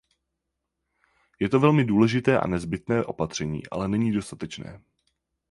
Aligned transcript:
Je 1.39 1.49
to 1.49 1.59
velmi 1.59 1.85
důležité 1.85 2.39
a 2.39 2.47
nezbytné 2.47 3.05
opatření, 3.05 3.59
ale 3.71 3.87
není 3.87 4.11
dostatečné. 4.11 4.81